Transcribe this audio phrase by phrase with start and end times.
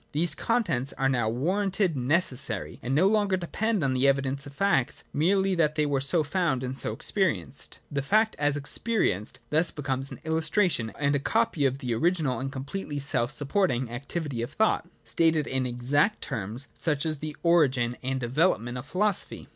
[0.13, 5.03] These contents are now warranted necessary, and no longer depend on the evidence of facts
[5.13, 7.77] merely, that they were so found and so experienced.
[7.91, 12.51] The fact as experienced thus becomes an illustration and a copy of the original and
[12.51, 14.85] completely self supporting activity of thought.
[14.85, 14.89] 13.
[14.89, 19.47] J Stated in exact terms, such is the origin and development of philosophy.